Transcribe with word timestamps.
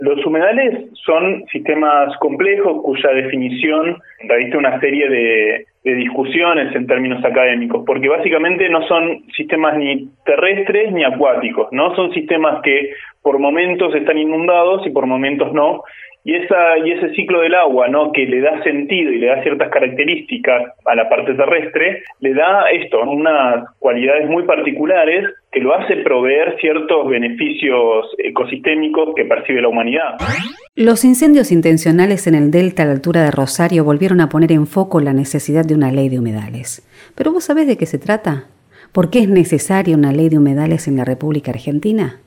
Los 0.00 0.24
humedales 0.24 0.86
son 1.04 1.44
sistemas 1.52 2.16
complejos 2.18 2.82
cuya 2.82 3.10
definición 3.10 3.98
reviste 4.26 4.56
una 4.56 4.80
serie 4.80 5.08
de, 5.08 5.66
discusiones 5.82 6.74
en 6.74 6.86
términos 6.86 7.24
académicos, 7.24 7.84
porque 7.86 8.08
básicamente 8.08 8.68
no 8.68 8.86
son 8.86 9.24
sistemas 9.34 9.76
ni 9.78 10.08
terrestres 10.26 10.92
ni 10.92 11.04
acuáticos, 11.04 11.68
¿no? 11.72 11.94
Son 11.96 12.12
sistemas 12.12 12.60
que 12.62 12.90
por 13.22 13.38
momentos 13.38 13.94
están 13.94 14.18
inundados 14.18 14.86
y 14.86 14.90
por 14.90 15.06
momentos 15.06 15.52
no, 15.54 15.82
y 16.24 16.34
esa 16.34 16.78
y 16.84 16.92
ese 16.92 17.14
ciclo 17.14 17.40
del 17.40 17.54
agua 17.54 17.88
no 17.88 18.12
que 18.12 18.26
le 18.26 18.40
da 18.40 18.62
sentido 18.62 19.10
y 19.10 19.18
le 19.18 19.28
da 19.28 19.42
ciertas 19.42 19.70
características 19.70 20.72
a 20.84 20.94
la 20.94 21.08
parte 21.08 21.34
terrestre 21.34 22.02
le 22.20 22.34
da 22.34 22.64
esto 22.70 23.00
unas 23.00 23.64
cualidades 23.78 24.28
muy 24.28 24.44
particulares 24.44 25.24
que 25.50 25.60
lo 25.60 25.74
hace 25.74 25.96
proveer 25.96 26.56
ciertos 26.60 27.08
beneficios 27.08 28.06
ecosistémicos 28.18 29.14
que 29.16 29.24
percibe 29.24 29.62
la 29.62 29.68
humanidad. 29.68 30.16
Los 30.76 31.04
incendios 31.04 31.50
intencionales 31.50 32.26
en 32.26 32.36
el 32.36 32.50
delta 32.50 32.84
a 32.84 32.86
la 32.86 32.92
altura 32.92 33.24
de 33.24 33.32
Rosario 33.32 33.84
volvieron 33.84 34.20
a 34.20 34.28
poner 34.28 34.52
en 34.52 34.66
foco 34.66 35.00
la 35.00 35.12
necesidad 35.12 35.64
de 35.64 35.74
una 35.74 35.90
ley 35.90 36.08
de 36.08 36.20
humedales. 36.20 36.86
Pero 37.16 37.32
vos 37.32 37.44
sabés 37.44 37.66
de 37.66 37.76
qué 37.76 37.86
se 37.86 37.98
trata? 37.98 38.44
¿Por 38.92 39.10
qué 39.10 39.20
es 39.20 39.28
necesaria 39.28 39.96
una 39.96 40.12
ley 40.12 40.28
de 40.28 40.38
humedales 40.38 40.86
en 40.86 40.96
la 40.96 41.04
República 41.04 41.50
Argentina? 41.50 42.20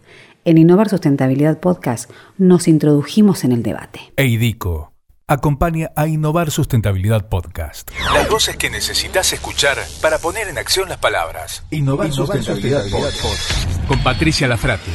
En 0.46 0.58
Innovar 0.58 0.90
Sustentabilidad 0.90 1.62
Podcast 1.62 2.10
nos 2.38 2.68
introdujimos 2.68 3.46
en 3.46 3.54
el 3.54 3.64
debate. 3.64 4.12
EIDICO 4.18 4.92
acompaña 5.26 5.92
a 5.96 6.08
Innovar 6.08 6.52
Sustentabilidad 6.52 7.30
Podcast. 7.30 7.90
Las 8.14 8.30
voces 8.30 8.58
que 8.58 8.70
necesitas 8.70 9.32
escuchar 9.32 9.78
para 10.02 10.20
poner 10.20 10.50
en 10.50 10.58
acción 10.58 10.90
las 10.90 10.98
palabras. 10.98 11.64
Innovar, 11.72 12.12
Sustentabilidad, 12.12 12.84
Podcast. 12.92 13.88
Con 13.88 14.04
Patricia 14.04 14.50
Lafrati. 14.50 14.92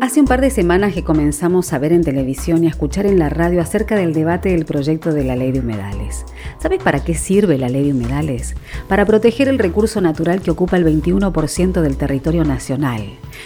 Hace 0.00 0.18
un 0.18 0.26
par 0.26 0.40
de 0.40 0.48
semanas 0.48 0.94
que 0.94 1.04
comenzamos 1.04 1.74
a 1.74 1.78
ver 1.78 1.92
en 1.92 2.02
televisión 2.02 2.64
y 2.64 2.66
a 2.66 2.70
escuchar 2.70 3.04
en 3.04 3.18
la 3.18 3.28
radio 3.28 3.60
acerca 3.60 3.96
del 3.96 4.14
debate 4.14 4.48
del 4.48 4.64
proyecto 4.64 5.12
de 5.12 5.24
la 5.24 5.36
ley 5.36 5.52
de 5.52 5.60
humedales. 5.60 6.24
¿Sabes 6.58 6.82
para 6.82 7.04
qué 7.04 7.14
sirve 7.14 7.58
la 7.58 7.68
ley 7.68 7.84
de 7.84 7.92
humedales? 7.92 8.54
Para 8.88 9.04
proteger 9.04 9.46
el 9.46 9.58
recurso 9.58 10.00
natural 10.00 10.40
que 10.40 10.50
ocupa 10.50 10.78
el 10.78 10.86
21% 10.86 11.82
del 11.82 11.98
territorio 11.98 12.44
nacional. 12.44 13.02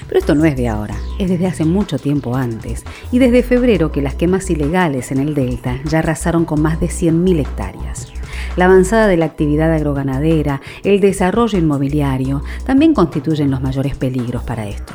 Pero 0.06 0.20
esto 0.20 0.36
no 0.36 0.44
es 0.44 0.54
de 0.56 0.68
ahora, 0.68 0.94
es 1.18 1.28
desde 1.28 1.48
hace 1.48 1.64
mucho 1.64 1.98
tiempo 1.98 2.36
antes, 2.36 2.84
y 3.10 3.18
desde 3.18 3.42
febrero 3.42 3.90
que 3.90 4.00
las 4.00 4.14
quemas 4.14 4.48
ilegales 4.48 5.10
en 5.10 5.18
el 5.18 5.34
delta 5.34 5.80
ya 5.86 5.98
arrasaron 5.98 6.44
con 6.44 6.62
más 6.62 6.78
de 6.78 6.86
100.000 6.86 7.40
hectáreas. 7.40 8.12
La 8.56 8.66
avanzada 8.66 9.08
de 9.08 9.16
la 9.16 9.24
actividad 9.24 9.74
agroganadera, 9.74 10.60
el 10.84 11.00
desarrollo 11.00 11.58
inmobiliario, 11.58 12.44
también 12.64 12.94
constituyen 12.94 13.50
los 13.50 13.60
mayores 13.60 13.96
peligros 13.96 14.44
para 14.44 14.68
esto. 14.68 14.94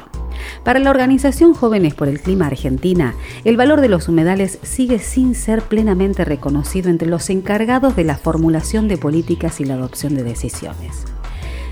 Para 0.63 0.79
la 0.79 0.89
organización 0.89 1.53
Jóvenes 1.53 1.93
por 1.93 2.07
el 2.07 2.19
Clima 2.19 2.47
Argentina, 2.47 3.15
el 3.45 3.57
valor 3.57 3.81
de 3.81 3.89
los 3.89 4.07
humedales 4.07 4.59
sigue 4.61 4.99
sin 4.99 5.33
ser 5.35 5.61
plenamente 5.61 6.25
reconocido 6.25 6.89
entre 6.89 7.07
los 7.07 7.29
encargados 7.29 7.95
de 7.95 8.03
la 8.03 8.17
formulación 8.17 8.87
de 8.87 8.97
políticas 8.97 9.59
y 9.61 9.65
la 9.65 9.75
adopción 9.75 10.15
de 10.15 10.23
decisiones. 10.23 11.05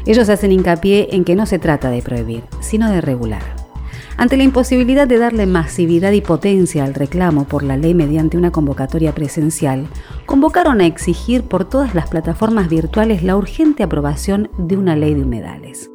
Ellos 0.05 0.29
hacen 0.29 0.53
hincapié 0.53 1.09
en 1.11 1.25
que 1.25 1.35
no 1.35 1.45
se 1.45 1.59
trata 1.59 1.89
de 1.89 2.01
prohibir, 2.01 2.43
sino 2.61 2.89
de 2.89 3.01
regular. 3.01 3.43
Ante 4.15 4.35
la 4.35 4.43
imposibilidad 4.43 5.07
de 5.07 5.19
darle 5.19 5.45
masividad 5.45 6.11
y 6.11 6.21
potencia 6.21 6.83
al 6.83 6.95
reclamo 6.95 7.43
por 7.43 7.61
la 7.61 7.77
ley 7.77 7.93
mediante 7.93 8.35
una 8.35 8.51
convocatoria 8.51 9.13
presencial, 9.13 9.85
convocaron 10.25 10.81
a 10.81 10.87
exigir 10.87 11.43
por 11.43 11.65
todas 11.65 11.93
las 11.93 12.07
plataformas 12.07 12.67
virtuales 12.67 13.21
la 13.21 13.35
urgente 13.35 13.83
aprobación 13.83 14.49
de 14.57 14.77
una 14.77 14.95
ley 14.95 15.13
de 15.13 15.21
humedales. 15.21 15.91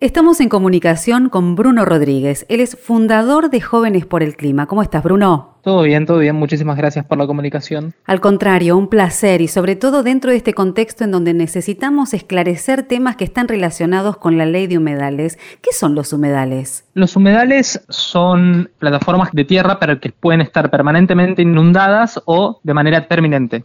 Estamos 0.00 0.38
en 0.38 0.48
comunicación 0.48 1.28
con 1.28 1.56
Bruno 1.56 1.84
Rodríguez. 1.84 2.46
Él 2.48 2.60
es 2.60 2.78
fundador 2.80 3.50
de 3.50 3.60
Jóvenes 3.60 4.06
por 4.06 4.22
el 4.22 4.36
Clima. 4.36 4.66
¿Cómo 4.66 4.80
estás, 4.80 5.02
Bruno? 5.02 5.58
Todo 5.62 5.82
bien, 5.82 6.06
todo 6.06 6.18
bien. 6.18 6.36
Muchísimas 6.36 6.76
gracias 6.76 7.04
por 7.04 7.18
la 7.18 7.26
comunicación. 7.26 7.92
Al 8.04 8.20
contrario, 8.20 8.76
un 8.76 8.86
placer 8.86 9.40
y 9.40 9.48
sobre 9.48 9.74
todo 9.74 10.04
dentro 10.04 10.30
de 10.30 10.36
este 10.36 10.54
contexto 10.54 11.02
en 11.02 11.10
donde 11.10 11.34
necesitamos 11.34 12.14
esclarecer 12.14 12.84
temas 12.84 13.16
que 13.16 13.24
están 13.24 13.48
relacionados 13.48 14.18
con 14.18 14.38
la 14.38 14.46
ley 14.46 14.68
de 14.68 14.78
humedales. 14.78 15.36
¿Qué 15.62 15.72
son 15.72 15.96
los 15.96 16.12
humedales? 16.12 16.84
Los 16.94 17.16
humedales 17.16 17.84
son 17.88 18.70
plataformas 18.78 19.30
de 19.32 19.44
tierra 19.44 19.80
pero 19.80 19.98
que 19.98 20.12
pueden 20.12 20.42
estar 20.42 20.70
permanentemente 20.70 21.42
inundadas 21.42 22.22
o 22.24 22.60
de 22.62 22.72
manera 22.72 23.08
permanente. 23.08 23.64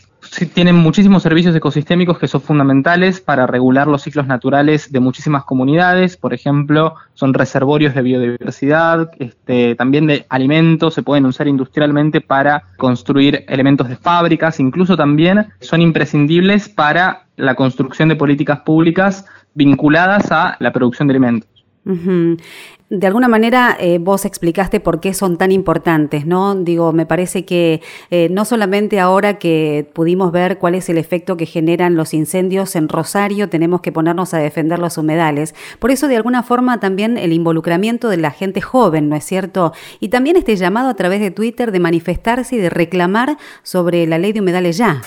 Tienen 0.53 0.75
muchísimos 0.75 1.23
servicios 1.23 1.55
ecosistémicos 1.55 2.17
que 2.17 2.27
son 2.27 2.41
fundamentales 2.41 3.19
para 3.19 3.47
regular 3.47 3.87
los 3.87 4.01
ciclos 4.03 4.27
naturales 4.27 4.91
de 4.91 4.99
muchísimas 4.99 5.43
comunidades. 5.43 6.17
Por 6.17 6.33
ejemplo, 6.33 6.95
son 7.13 7.33
reservorios 7.33 7.93
de 7.93 8.01
biodiversidad, 8.01 9.11
este, 9.19 9.75
también 9.75 10.07
de 10.07 10.25
alimentos, 10.29 10.93
se 10.93 11.03
pueden 11.03 11.25
usar 11.25 11.47
industrialmente 11.47 12.21
para 12.21 12.63
construir 12.77 13.45
elementos 13.47 13.89
de 13.89 13.95
fábricas, 13.95 14.59
incluso 14.59 14.97
también 14.97 15.47
son 15.59 15.81
imprescindibles 15.81 16.69
para 16.69 17.25
la 17.35 17.55
construcción 17.55 18.09
de 18.09 18.15
políticas 18.15 18.61
públicas 18.61 19.25
vinculadas 19.53 20.31
a 20.31 20.55
la 20.59 20.71
producción 20.71 21.07
de 21.07 21.13
alimentos. 21.13 21.52
De 21.85 23.07
alguna 23.07 23.27
manera 23.27 23.75
eh, 23.79 23.97
vos 23.97 24.23
explicaste 24.23 24.79
por 24.79 24.99
qué 24.99 25.15
son 25.15 25.37
tan 25.37 25.51
importantes, 25.51 26.27
¿no? 26.27 26.53
Digo, 26.53 26.93
me 26.93 27.07
parece 27.07 27.43
que 27.43 27.81
eh, 28.11 28.27
no 28.29 28.45
solamente 28.45 28.99
ahora 28.99 29.39
que 29.39 29.89
pudimos 29.93 30.31
ver 30.31 30.59
cuál 30.59 30.75
es 30.75 30.89
el 30.89 30.99
efecto 30.99 31.35
que 31.35 31.47
generan 31.47 31.95
los 31.95 32.13
incendios 32.13 32.75
en 32.75 32.87
Rosario, 32.89 33.49
tenemos 33.49 33.81
que 33.81 33.91
ponernos 33.91 34.35
a 34.35 34.37
defender 34.37 34.77
los 34.77 34.99
humedales. 34.99 35.55
Por 35.79 35.89
eso, 35.89 36.07
de 36.07 36.17
alguna 36.17 36.43
forma, 36.43 36.79
también 36.79 37.17
el 37.17 37.33
involucramiento 37.33 38.09
de 38.09 38.17
la 38.17 38.31
gente 38.31 38.61
joven, 38.61 39.09
¿no 39.09 39.15
es 39.15 39.23
cierto? 39.23 39.73
Y 39.99 40.09
también 40.09 40.35
este 40.35 40.55
llamado 40.55 40.89
a 40.89 40.95
través 40.95 41.19
de 41.19 41.31
Twitter 41.31 41.71
de 41.71 41.79
manifestarse 41.79 42.57
y 42.57 42.59
de 42.59 42.69
reclamar 42.69 43.37
sobre 43.63 44.05
la 44.05 44.19
ley 44.19 44.33
de 44.33 44.41
humedales 44.41 44.77
ya. 44.77 45.01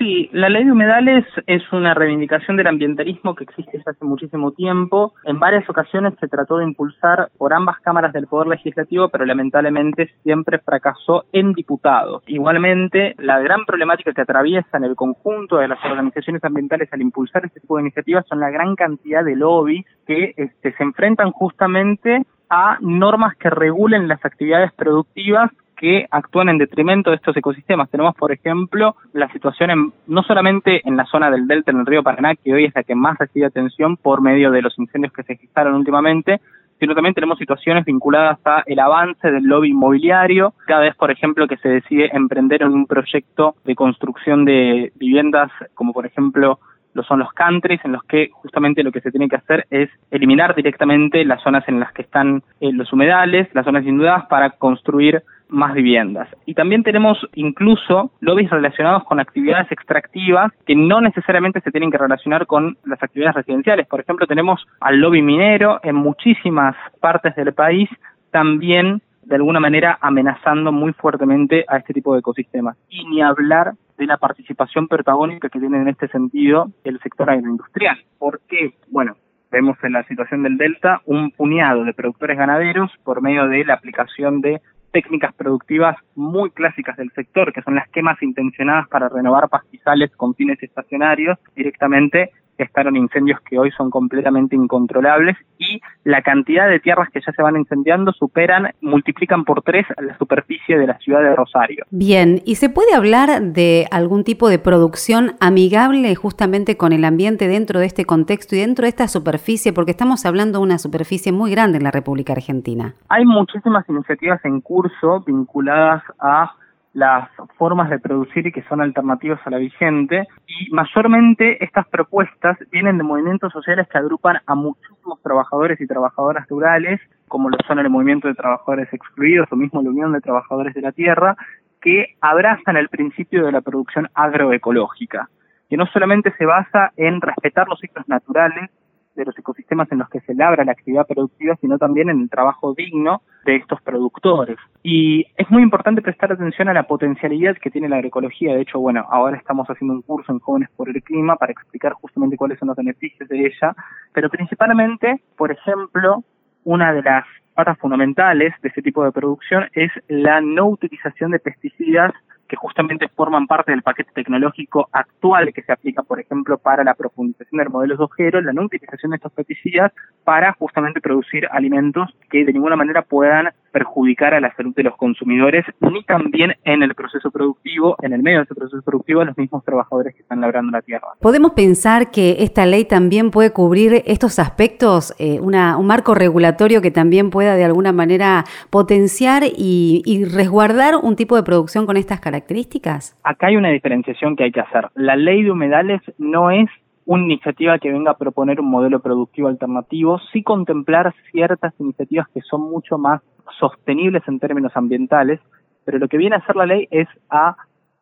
Sí, 0.00 0.30
la 0.32 0.48
ley 0.48 0.64
de 0.64 0.72
humedales 0.72 1.26
es 1.46 1.62
una 1.74 1.92
reivindicación 1.92 2.56
del 2.56 2.68
ambientalismo 2.68 3.34
que 3.34 3.44
existe 3.44 3.76
desde 3.76 3.90
hace 3.90 4.04
muchísimo 4.06 4.50
tiempo. 4.52 5.12
En 5.24 5.38
varias 5.38 5.68
ocasiones 5.68 6.14
se 6.18 6.26
trató 6.26 6.56
de 6.56 6.64
impulsar 6.64 7.28
por 7.36 7.52
ambas 7.52 7.78
cámaras 7.80 8.14
del 8.14 8.26
Poder 8.26 8.48
Legislativo, 8.48 9.10
pero 9.10 9.26
lamentablemente 9.26 10.10
siempre 10.22 10.58
fracasó 10.60 11.26
en 11.34 11.52
diputados. 11.52 12.22
Igualmente, 12.28 13.14
la 13.18 13.40
gran 13.40 13.66
problemática 13.66 14.14
que 14.14 14.22
atraviesa 14.22 14.78
en 14.78 14.84
el 14.84 14.96
conjunto 14.96 15.58
de 15.58 15.68
las 15.68 15.84
organizaciones 15.84 16.42
ambientales 16.44 16.90
al 16.94 17.02
impulsar 17.02 17.44
este 17.44 17.60
tipo 17.60 17.76
de 17.76 17.82
iniciativas 17.82 18.24
son 18.26 18.40
la 18.40 18.48
gran 18.48 18.76
cantidad 18.76 19.22
de 19.22 19.36
lobbies 19.36 19.84
que 20.06 20.32
este, 20.34 20.72
se 20.72 20.82
enfrentan 20.82 21.30
justamente 21.30 22.24
a 22.48 22.78
normas 22.80 23.36
que 23.36 23.50
regulen 23.50 24.08
las 24.08 24.24
actividades 24.24 24.72
productivas 24.72 25.50
que 25.80 26.06
actúan 26.10 26.50
en 26.50 26.58
detrimento 26.58 27.08
de 27.08 27.16
estos 27.16 27.34
ecosistemas. 27.34 27.88
Tenemos, 27.88 28.14
por 28.14 28.32
ejemplo, 28.32 28.96
la 29.14 29.32
situación 29.32 29.94
no 30.06 30.22
solamente 30.22 30.86
en 30.86 30.98
la 30.98 31.06
zona 31.06 31.30
del 31.30 31.48
delta, 31.48 31.70
en 31.70 31.78
el 31.80 31.86
río 31.86 32.02
Paraná, 32.02 32.34
que 32.34 32.52
hoy 32.52 32.66
es 32.66 32.74
la 32.74 32.82
que 32.82 32.94
más 32.94 33.16
recibe 33.18 33.46
atención 33.46 33.96
por 33.96 34.20
medio 34.20 34.50
de 34.50 34.60
los 34.60 34.78
incendios 34.78 35.10
que 35.14 35.22
se 35.22 35.36
gestaron 35.36 35.74
últimamente, 35.74 36.42
sino 36.78 36.94
también 36.94 37.14
tenemos 37.14 37.38
situaciones 37.38 37.86
vinculadas 37.86 38.38
a 38.44 38.62
el 38.66 38.78
avance 38.78 39.30
del 39.30 39.44
lobby 39.44 39.70
inmobiliario, 39.70 40.52
cada 40.66 40.82
vez, 40.82 40.94
por 40.96 41.10
ejemplo, 41.10 41.48
que 41.48 41.56
se 41.56 41.70
decide 41.70 42.10
emprender 42.12 42.62
en 42.62 42.72
un 42.72 42.86
proyecto 42.86 43.54
de 43.64 43.74
construcción 43.74 44.44
de 44.44 44.92
viviendas, 44.96 45.50
como 45.74 45.94
por 45.94 46.04
ejemplo 46.04 46.58
lo 46.94 47.02
son 47.02 47.20
los 47.20 47.32
countries, 47.32 47.84
en 47.84 47.92
los 47.92 48.02
que 48.04 48.30
justamente 48.32 48.82
lo 48.82 48.92
que 48.92 49.00
se 49.00 49.10
tiene 49.10 49.28
que 49.28 49.36
hacer 49.36 49.66
es 49.70 49.90
eliminar 50.10 50.54
directamente 50.54 51.24
las 51.24 51.42
zonas 51.42 51.66
en 51.68 51.80
las 51.80 51.92
que 51.92 52.02
están 52.02 52.42
eh, 52.60 52.72
los 52.72 52.92
humedales, 52.92 53.48
las 53.54 53.64
zonas 53.64 53.84
inundadas, 53.84 54.26
para 54.26 54.50
construir 54.50 55.22
más 55.48 55.74
viviendas. 55.74 56.28
Y 56.46 56.54
también 56.54 56.82
tenemos 56.82 57.18
incluso 57.34 58.12
lobbies 58.20 58.50
relacionados 58.50 59.04
con 59.04 59.20
actividades 59.20 59.70
extractivas 59.72 60.52
que 60.66 60.76
no 60.76 61.00
necesariamente 61.00 61.60
se 61.60 61.70
tienen 61.70 61.90
que 61.90 61.98
relacionar 61.98 62.46
con 62.46 62.76
las 62.84 63.02
actividades 63.02 63.36
residenciales. 63.36 63.86
Por 63.86 64.00
ejemplo, 64.00 64.26
tenemos 64.26 64.64
al 64.80 64.98
lobby 64.98 65.22
minero 65.22 65.80
en 65.82 65.96
muchísimas 65.96 66.76
partes 67.00 67.34
del 67.34 67.52
país, 67.52 67.88
también 68.30 69.02
de 69.30 69.36
alguna 69.36 69.60
manera 69.60 69.96
amenazando 70.00 70.72
muy 70.72 70.92
fuertemente 70.92 71.64
a 71.68 71.76
este 71.76 71.94
tipo 71.94 72.12
de 72.12 72.18
ecosistemas. 72.18 72.76
Y 72.88 73.04
ni 73.04 73.22
hablar 73.22 73.74
de 73.96 74.06
la 74.06 74.16
participación 74.16 74.88
protagónica 74.88 75.48
que 75.48 75.60
tiene 75.60 75.80
en 75.80 75.86
este 75.86 76.08
sentido 76.08 76.72
el 76.82 76.98
sector 76.98 77.30
agroindustrial. 77.30 77.96
¿Por 78.18 78.40
qué? 78.48 78.74
Bueno, 78.88 79.16
vemos 79.52 79.78
en 79.84 79.92
la 79.92 80.02
situación 80.02 80.42
del 80.42 80.58
Delta 80.58 81.00
un 81.04 81.30
puñado 81.30 81.84
de 81.84 81.94
productores 81.94 82.36
ganaderos 82.36 82.90
por 83.04 83.22
medio 83.22 83.46
de 83.46 83.64
la 83.64 83.74
aplicación 83.74 84.40
de 84.40 84.60
técnicas 84.90 85.32
productivas 85.32 85.96
muy 86.16 86.50
clásicas 86.50 86.96
del 86.96 87.12
sector, 87.12 87.52
que 87.52 87.62
son 87.62 87.76
las 87.76 87.88
quemas 87.90 88.20
intencionadas 88.22 88.88
para 88.88 89.08
renovar 89.08 89.48
pastizales 89.48 90.10
con 90.16 90.34
fines 90.34 90.60
estacionarios, 90.60 91.38
directamente 91.54 92.32
estaron 92.64 92.96
incendios 92.96 93.40
que 93.40 93.58
hoy 93.58 93.70
son 93.72 93.90
completamente 93.90 94.56
incontrolables 94.56 95.36
y 95.58 95.80
la 96.04 96.22
cantidad 96.22 96.68
de 96.68 96.80
tierras 96.80 97.08
que 97.10 97.20
ya 97.20 97.32
se 97.32 97.42
van 97.42 97.56
incendiando 97.56 98.12
superan, 98.12 98.72
multiplican 98.80 99.44
por 99.44 99.62
tres 99.62 99.86
la 99.98 100.16
superficie 100.18 100.78
de 100.78 100.86
la 100.86 100.98
ciudad 100.98 101.20
de 101.20 101.34
Rosario. 101.34 101.84
Bien, 101.90 102.40
¿y 102.44 102.56
se 102.56 102.68
puede 102.68 102.94
hablar 102.94 103.42
de 103.42 103.86
algún 103.90 104.24
tipo 104.24 104.48
de 104.48 104.58
producción 104.58 105.32
amigable 105.40 106.14
justamente 106.14 106.76
con 106.76 106.92
el 106.92 107.04
ambiente 107.04 107.48
dentro 107.48 107.80
de 107.80 107.86
este 107.86 108.04
contexto 108.04 108.56
y 108.56 108.60
dentro 108.60 108.84
de 108.84 108.90
esta 108.90 109.08
superficie? 109.08 109.72
Porque 109.72 109.90
estamos 109.90 110.26
hablando 110.26 110.58
de 110.58 110.64
una 110.64 110.78
superficie 110.78 111.32
muy 111.32 111.50
grande 111.50 111.78
en 111.78 111.84
la 111.84 111.90
República 111.90 112.32
Argentina. 112.32 112.94
Hay 113.08 113.24
muchísimas 113.24 113.88
iniciativas 113.88 114.44
en 114.44 114.60
curso 114.60 115.22
vinculadas 115.26 116.02
a 116.18 116.52
las 116.92 117.28
formas 117.56 117.88
de 117.90 117.98
producir 117.98 118.46
y 118.46 118.52
que 118.52 118.62
son 118.64 118.80
alternativas 118.80 119.40
a 119.44 119.50
la 119.50 119.58
vigente. 119.58 120.26
Y 120.46 120.70
mayormente 120.72 121.62
estas 121.64 121.86
propuestas 121.88 122.58
vienen 122.70 122.98
de 122.98 123.04
movimientos 123.04 123.52
sociales 123.52 123.86
que 123.88 123.98
agrupan 123.98 124.38
a 124.46 124.54
muchísimos 124.54 125.20
trabajadores 125.22 125.80
y 125.80 125.86
trabajadoras 125.86 126.48
rurales 126.48 127.00
como 127.28 127.48
lo 127.48 127.56
son 127.66 127.78
el 127.78 127.88
movimiento 127.88 128.26
de 128.26 128.34
trabajadores 128.34 128.92
excluidos 128.92 129.46
o 129.52 129.56
mismo 129.56 129.80
la 129.82 129.90
Unión 129.90 130.12
de 130.12 130.20
Trabajadores 130.20 130.74
de 130.74 130.80
la 130.80 130.90
Tierra 130.90 131.36
que 131.80 132.16
abrazan 132.20 132.76
el 132.76 132.88
principio 132.88 133.46
de 133.46 133.52
la 133.52 133.60
producción 133.60 134.08
agroecológica 134.14 135.28
que 135.70 135.76
no 135.76 135.86
solamente 135.86 136.34
se 136.36 136.44
basa 136.44 136.92
en 136.96 137.20
respetar 137.20 137.68
los 137.68 137.78
ciclos 137.78 138.06
naturales 138.08 138.68
de 139.14 139.24
los 139.24 139.38
ecosistemas 139.38 139.90
en 139.92 139.98
los 139.98 140.10
que 140.10 140.20
se 140.20 140.34
labra 140.34 140.64
la 140.64 140.72
actividad 140.72 141.06
productiva, 141.06 141.54
sino 141.60 141.78
también 141.78 142.10
en 142.10 142.20
el 142.20 142.28
trabajo 142.28 142.74
digno 142.74 143.22
de 143.44 143.56
estos 143.56 143.80
productores. 143.82 144.56
Y 144.82 145.26
es 145.36 145.50
muy 145.50 145.62
importante 145.62 146.02
prestar 146.02 146.32
atención 146.32 146.68
a 146.68 146.74
la 146.74 146.84
potencialidad 146.84 147.56
que 147.56 147.70
tiene 147.70 147.88
la 147.88 147.96
agroecología. 147.96 148.54
De 148.54 148.62
hecho, 148.62 148.78
bueno, 148.78 149.06
ahora 149.10 149.36
estamos 149.36 149.66
haciendo 149.68 149.94
un 149.94 150.02
curso 150.02 150.32
en 150.32 150.40
Jóvenes 150.40 150.68
por 150.76 150.88
el 150.88 151.02
Clima 151.02 151.36
para 151.36 151.52
explicar 151.52 151.92
justamente 151.94 152.36
cuáles 152.36 152.58
son 152.58 152.68
los 152.68 152.76
beneficios 152.76 153.28
de 153.28 153.46
ella, 153.46 153.74
pero 154.12 154.28
principalmente, 154.28 155.22
por 155.36 155.50
ejemplo, 155.50 156.22
una 156.64 156.92
de 156.92 157.02
las 157.02 157.24
patas 157.54 157.78
fundamentales 157.78 158.54
de 158.62 158.68
este 158.68 158.82
tipo 158.82 159.04
de 159.04 159.12
producción 159.12 159.68
es 159.72 159.90
la 160.08 160.40
no 160.40 160.68
utilización 160.68 161.30
de 161.30 161.38
pesticidas 161.38 162.12
que 162.50 162.56
justamente 162.56 163.06
forman 163.06 163.46
parte 163.46 163.70
del 163.70 163.82
paquete 163.82 164.10
tecnológico 164.12 164.88
actual 164.90 165.52
que 165.54 165.62
se 165.62 165.70
aplica, 165.70 166.02
por 166.02 166.18
ejemplo, 166.18 166.58
para 166.58 166.82
la 166.82 166.94
profundización 166.94 167.60
del 167.60 167.70
modelo 167.70 167.94
ojero, 167.96 168.40
la 168.40 168.52
no 168.52 168.62
utilización 168.62 169.10
de 169.10 169.18
estos 169.18 169.30
pesticidas 169.30 169.92
para 170.24 170.52
justamente 170.54 171.00
producir 171.00 171.46
alimentos 171.52 172.10
que 172.28 172.44
de 172.44 172.52
ninguna 172.52 172.74
manera 172.74 173.02
puedan 173.02 173.50
perjudicar 173.70 174.34
a 174.34 174.40
la 174.40 174.54
salud 174.56 174.74
de 174.74 174.82
los 174.82 174.96
consumidores, 174.96 175.64
ni 175.80 176.02
también 176.04 176.54
en 176.64 176.82
el 176.82 176.94
proceso 176.94 177.30
productivo, 177.30 177.96
en 178.02 178.12
el 178.12 178.22
medio 178.22 178.38
de 178.38 178.44
ese 178.44 178.54
proceso 178.54 178.82
productivo, 178.82 179.20
a 179.20 179.26
los 179.26 179.36
mismos 179.36 179.64
trabajadores 179.64 180.14
que 180.14 180.22
están 180.22 180.40
labrando 180.40 180.72
la 180.72 180.82
tierra. 180.82 181.08
¿Podemos 181.20 181.52
pensar 181.52 182.10
que 182.10 182.36
esta 182.40 182.66
ley 182.66 182.84
también 182.84 183.30
puede 183.30 183.52
cubrir 183.52 184.02
estos 184.06 184.38
aspectos, 184.38 185.14
eh, 185.18 185.40
una, 185.40 185.76
un 185.76 185.86
marco 185.86 186.14
regulatorio 186.14 186.80
que 186.82 186.90
también 186.90 187.30
pueda 187.30 187.54
de 187.54 187.64
alguna 187.64 187.92
manera 187.92 188.44
potenciar 188.70 189.44
y, 189.44 190.02
y 190.04 190.24
resguardar 190.24 190.94
un 191.02 191.16
tipo 191.16 191.36
de 191.36 191.42
producción 191.42 191.86
con 191.86 191.96
estas 191.96 192.20
características? 192.20 192.40
características? 192.40 193.18
Acá 193.24 193.48
hay 193.48 193.56
una 193.56 193.70
diferenciación 193.70 194.36
que 194.36 194.44
hay 194.44 194.52
que 194.52 194.60
hacer. 194.60 194.88
La 194.94 195.16
ley 195.16 195.42
de 195.42 195.50
humedales 195.50 196.00
no 196.18 196.50
es 196.50 196.68
una 197.10 197.24
iniciativa 197.24 197.76
que 197.80 197.90
venga 197.90 198.12
a 198.12 198.16
proponer 198.16 198.60
un 198.60 198.70
modelo 198.70 199.00
productivo 199.00 199.48
alternativo, 199.48 200.20
sí 200.32 200.44
contemplar 200.44 201.12
ciertas 201.32 201.74
iniciativas 201.80 202.28
que 202.28 202.40
son 202.40 202.60
mucho 202.70 202.98
más 202.98 203.20
sostenibles 203.58 204.22
en 204.28 204.38
términos 204.38 204.70
ambientales, 204.76 205.40
pero 205.84 205.98
lo 205.98 206.06
que 206.06 206.18
viene 206.18 206.36
a 206.36 206.38
hacer 206.38 206.54
la 206.54 206.66
ley 206.66 206.86
es 206.92 207.08
a 207.28 207.56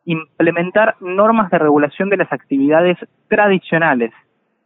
implementar 0.05 0.95
normas 0.99 1.49
de 1.49 1.57
regulación 1.57 2.11
de 2.11 2.17
las 2.17 2.31
actividades 2.31 2.99
tradicionales 3.27 4.11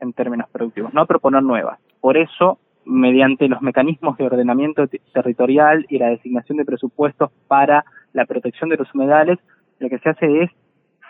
en 0.02 0.12
términos 0.12 0.50
productivos, 0.52 0.94
no 0.94 1.04
a 1.04 1.06
proponer 1.06 1.42
nuevas. 1.42 1.80
Por 2.02 2.18
eso, 2.18 2.60
mediante 2.84 3.48
los 3.48 3.62
mecanismos 3.62 4.18
de 4.18 4.26
ordenamiento 4.26 4.90
territorial 5.14 5.86
y 5.88 6.00
la 6.00 6.10
designación 6.10 6.58
de 6.58 6.66
presupuestos 6.66 7.32
para 7.48 7.86
la 8.12 8.26
protección 8.26 8.70
de 8.70 8.76
los 8.76 8.94
humedales, 8.94 9.40
lo 9.80 9.88
que 9.88 10.00
se 10.00 10.10
hace 10.10 10.44
es 10.44 10.52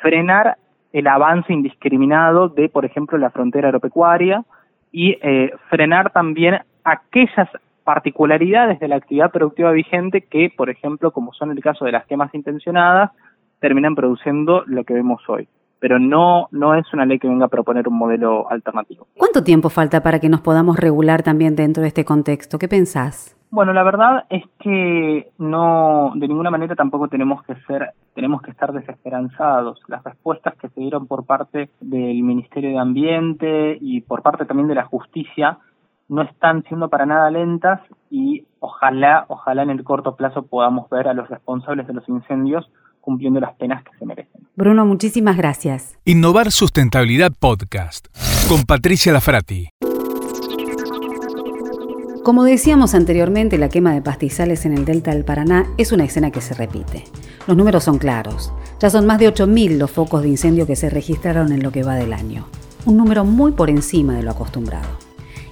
frenar 0.04 0.56
el 0.94 1.08
avance 1.08 1.52
indiscriminado 1.52 2.48
de, 2.48 2.70
por 2.70 2.86
ejemplo, 2.86 3.18
la 3.18 3.32
frontera 3.32 3.68
agropecuaria 3.68 4.46
y 4.92 5.18
eh, 5.22 5.52
frenar 5.70 6.12
también 6.12 6.60
aquellas 6.84 7.50
particularidades 7.84 8.80
de 8.80 8.88
la 8.88 8.98
actividad 8.98 9.32
productiva 9.32 9.72
vigente 9.72 10.22
que, 10.22 10.54
por 10.56 10.70
ejemplo, 10.70 11.12
como 11.12 11.34
son 11.34 11.52
el 11.52 11.62
caso 11.62 11.84
de 11.84 11.92
las 11.92 12.06
quemas 12.06 12.34
intencionadas, 12.34 13.12
terminan 13.60 13.96
produciendo 13.96 14.64
lo 14.68 14.84
que 14.84 14.94
vemos 14.94 15.22
hoy. 15.28 15.48
Pero 15.80 16.00
no, 16.00 16.48
no 16.52 16.76
es 16.76 16.86
una 16.94 17.06
ley 17.06 17.20
que 17.20 17.28
venga 17.28 17.46
a 17.46 17.50
proponer 17.50 17.88
un 17.88 17.98
modelo 17.98 18.50
alternativo. 18.50 19.08
¿Cuánto 19.18 19.44
tiempo 19.44 19.70
falta 19.70 20.02
para 20.02 20.20
que 20.20 20.30
nos 20.30 20.42
podamos 20.42 20.78
regular 20.80 21.24
también 21.24 21.56
dentro 21.56 21.82
de 21.82 21.88
este 21.90 22.06
contexto? 22.06 22.58
¿Qué 22.58 22.70
pensás? 22.70 23.36
Bueno, 23.54 23.72
la 23.72 23.84
verdad 23.84 24.26
es 24.32 24.44
que 24.58 25.30
no, 25.38 26.12
de 26.16 26.28
ninguna 26.28 26.50
manera 26.50 26.74
tampoco 26.74 27.08
tenemos 27.08 27.44
que 27.44 27.54
ser, 27.68 27.92
tenemos 28.16 28.42
que 28.42 28.50
estar 28.50 28.74
desesperanzados. 28.74 29.80
Las 29.88 30.04
respuestas 30.04 30.56
que 30.56 30.70
se 30.70 30.82
dieron 30.82 31.06
por 31.06 31.28
parte 31.28 31.70
del 31.80 32.24
Ministerio 32.24 32.72
de 32.72 32.80
Ambiente 32.80 33.78
y 33.80 34.02
por 34.02 34.24
parte 34.24 34.46
también 34.46 34.70
de 34.70 34.74
la 34.74 34.86
Justicia 34.86 35.60
no 36.10 36.24
están 36.24 36.64
siendo 36.64 36.90
para 36.90 37.06
nada 37.06 37.30
lentas 37.30 37.80
y 38.10 38.44
ojalá, 38.60 39.26
ojalá 39.28 39.62
en 39.62 39.70
el 39.70 39.84
corto 39.84 40.16
plazo 40.16 40.48
podamos 40.48 40.90
ver 40.90 41.08
a 41.08 41.14
los 41.14 41.30
responsables 41.30 41.86
de 41.86 41.94
los 41.94 42.10
incendios 42.10 42.68
cumpliendo 43.02 43.40
las 43.40 43.54
penas 43.58 43.84
que 43.84 43.96
se 44.00 44.06
merecen. 44.08 44.48
Bruno, 44.56 44.84
muchísimas 44.88 45.38
gracias. 45.38 46.00
Innovar 46.06 46.50
Sustentabilidad 46.50 47.34
Podcast 47.40 48.08
con 48.50 48.64
Patricia 48.64 49.14
Lafrati. 49.14 49.70
Como 52.24 52.46
decíamos 52.46 52.96
anteriormente, 52.96 53.58
la 53.58 53.68
quema 53.68 53.94
de 53.94 54.02
pastizales 54.02 54.66
en 54.66 54.72
el 54.72 54.86
delta 54.86 55.12
del 55.12 55.26
Paraná 55.26 55.68
es 55.78 55.92
una 55.92 56.06
escena 56.06 56.32
que 56.32 56.40
se 56.40 56.54
repite. 56.54 57.04
Los 57.48 57.58
números 57.58 57.84
son 57.84 57.98
claros. 57.98 58.54
Ya 58.80 58.90
son 58.90 59.06
más 59.06 59.20
de 59.20 59.28
8.000 59.28 59.78
los 59.78 59.92
focos 59.92 60.22
de 60.22 60.30
incendio 60.30 60.66
que 60.66 60.78
se 60.78 60.90
registraron 60.90 61.52
en 61.52 61.62
lo 61.62 61.74
que 61.74 61.84
va 61.84 61.96
del 61.96 62.14
año. 62.14 62.46
Un 62.86 62.96
número 62.96 63.26
muy 63.26 63.52
por 63.52 63.70
encima 63.70 64.16
de 64.16 64.24
lo 64.24 64.32
acostumbrado. 64.32 64.88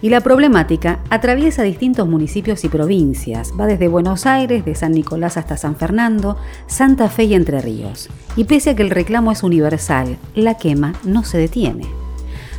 Y 0.01 0.11
la 0.11 0.21
problemática 0.21 1.01
atraviesa 1.09 1.63
distintos 1.63 2.07
municipios 2.07 2.63
y 2.63 2.69
provincias. 2.69 3.51
Va 3.59 3.65
desde 3.65 3.89
Buenos 3.89 4.25
Aires, 4.25 4.63
de 4.63 4.73
San 4.73 4.93
Nicolás 4.93 5.35
hasta 5.35 5.57
San 5.57 5.75
Fernando, 5.75 6.37
Santa 6.67 7.09
Fe 7.09 7.25
y 7.25 7.33
Entre 7.33 7.59
Ríos. 7.59 8.09
Y 8.37 8.45
pese 8.45 8.69
a 8.69 8.75
que 8.77 8.83
el 8.83 8.91
reclamo 8.91 9.33
es 9.33 9.43
universal, 9.43 10.17
la 10.35 10.55
quema 10.55 10.93
no 11.03 11.25
se 11.25 11.37
detiene. 11.37 12.00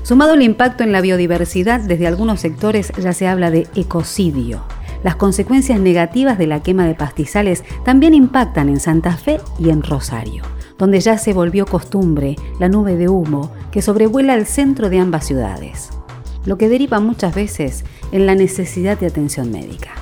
Sumado 0.03 0.35
el 0.35 0.43
impacto 0.43 0.83
en 0.83 0.91
la 0.91 1.01
biodiversidad, 1.01 1.81
desde 1.81 2.09
algunos 2.09 2.41
sectores 2.41 2.93
ya 3.01 3.13
se 3.13 3.29
habla 3.29 3.53
de 3.53 3.69
ecocidio. 3.77 4.65
Las 5.05 5.15
consecuencias 5.15 5.79
negativas 5.79 6.39
de 6.39 6.49
la 6.49 6.61
quema 6.61 6.87
de 6.87 6.95
pastizales 6.95 7.63
también 7.85 8.13
impactan 8.13 8.69
en 8.69 8.81
Santa 8.81 9.17
Fe 9.17 9.41
y 9.61 9.71
en 9.71 9.83
Rosario, 9.83 10.43
donde 10.77 10.99
ya 10.99 11.19
se 11.19 11.33
volvió 11.33 11.67
costumbre 11.67 12.35
la 12.59 12.69
nube 12.69 12.97
de 12.97 13.09
humo 13.09 13.53
que 13.71 13.81
sobrevuela 13.81 14.35
el 14.35 14.47
centro 14.47 14.91
de 14.91 14.99
ambas 14.99 15.25
ciudades, 15.25 15.91
lo 16.47 16.59
que 16.59 16.69
deriva 16.69 16.99
muchas 16.99 17.35
veces 17.35 17.85
en 18.11 18.27
la 18.27 18.35
necesidad 18.35 18.99
de 18.99 19.07
atención 19.07 19.53
médica. 19.53 20.02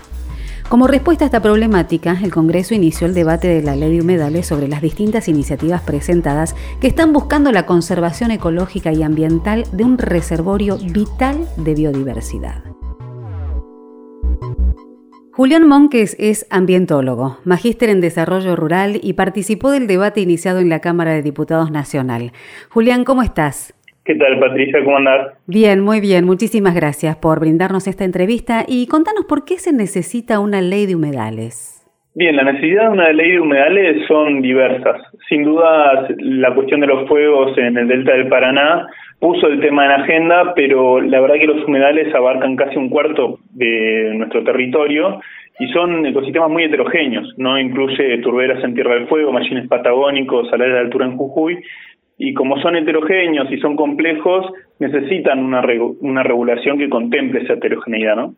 Como 0.70 0.86
respuesta 0.86 1.24
a 1.24 1.26
esta 1.26 1.42
problemática, 1.42 2.16
el 2.22 2.30
Congreso 2.30 2.76
inició 2.76 3.08
el 3.08 3.12
debate 3.12 3.48
de 3.48 3.60
la 3.60 3.74
ley 3.74 3.96
de 3.96 4.02
humedales 4.02 4.46
sobre 4.46 4.68
las 4.68 4.80
distintas 4.80 5.26
iniciativas 5.26 5.82
presentadas 5.82 6.54
que 6.80 6.86
están 6.86 7.12
buscando 7.12 7.50
la 7.50 7.66
conservación 7.66 8.30
ecológica 8.30 8.92
y 8.92 9.02
ambiental 9.02 9.64
de 9.72 9.82
un 9.82 9.98
reservorio 9.98 10.78
vital 10.78 11.48
de 11.56 11.74
biodiversidad. 11.74 12.62
Julián 15.32 15.66
Monques 15.66 16.14
es 16.20 16.46
ambientólogo, 16.50 17.38
magíster 17.44 17.88
en 17.88 18.00
desarrollo 18.00 18.54
rural 18.54 19.00
y 19.02 19.14
participó 19.14 19.72
del 19.72 19.88
debate 19.88 20.20
iniciado 20.20 20.60
en 20.60 20.68
la 20.68 20.78
Cámara 20.78 21.10
de 21.10 21.22
Diputados 21.22 21.72
Nacional. 21.72 22.32
Julián, 22.68 23.02
¿cómo 23.04 23.24
estás? 23.24 23.74
¿Qué 24.04 24.14
tal, 24.14 24.38
Patricia? 24.38 24.82
¿Cómo 24.82 24.96
andás? 24.96 25.34
Bien, 25.46 25.80
muy 25.80 26.00
bien. 26.00 26.24
Muchísimas 26.24 26.74
gracias 26.74 27.16
por 27.16 27.40
brindarnos 27.40 27.86
esta 27.86 28.04
entrevista 28.04 28.64
y 28.66 28.86
contanos 28.86 29.26
por 29.28 29.44
qué 29.44 29.58
se 29.58 29.72
necesita 29.72 30.40
una 30.40 30.60
ley 30.60 30.86
de 30.86 30.96
humedales. 30.96 31.76
Bien, 32.14 32.34
la 32.34 32.42
necesidad 32.42 32.84
de 32.84 32.88
una 32.88 33.12
ley 33.12 33.32
de 33.32 33.40
humedales 33.40 34.06
son 34.08 34.42
diversas. 34.42 35.00
Sin 35.28 35.44
duda, 35.44 36.08
la 36.18 36.52
cuestión 36.54 36.80
de 36.80 36.88
los 36.88 37.06
fuegos 37.08 37.56
en 37.56 37.78
el 37.78 37.86
delta 37.86 38.12
del 38.14 38.28
Paraná 38.28 38.88
puso 39.20 39.46
el 39.46 39.60
tema 39.60 39.84
en 39.84 39.92
agenda, 39.92 40.54
pero 40.54 41.00
la 41.00 41.20
verdad 41.20 41.36
que 41.36 41.46
los 41.46 41.64
humedales 41.64 42.12
abarcan 42.14 42.56
casi 42.56 42.76
un 42.78 42.88
cuarto 42.88 43.38
de 43.52 44.12
nuestro 44.14 44.42
territorio 44.42 45.20
y 45.60 45.68
son 45.68 46.06
ecosistemas 46.06 46.50
muy 46.50 46.64
heterogéneos, 46.64 47.34
no 47.36 47.60
incluye 47.60 48.18
turberas 48.18 48.64
en 48.64 48.74
Tierra 48.74 48.94
del 48.94 49.08
Fuego, 49.08 49.30
machines 49.30 49.68
patagónicos, 49.68 50.48
salares 50.48 50.74
de 50.74 50.80
altura 50.80 51.04
en 51.04 51.18
Jujuy, 51.18 51.62
y 52.20 52.34
como 52.34 52.60
son 52.60 52.76
heterogéneos 52.76 53.50
y 53.50 53.58
son 53.58 53.76
complejos, 53.76 54.46
necesitan 54.78 55.42
una, 55.42 55.62
una 56.00 56.22
regulación 56.22 56.76
que 56.78 56.90
contemple 56.90 57.40
esa 57.40 57.54
heterogeneidad, 57.54 58.14
¿no? 58.14 58.34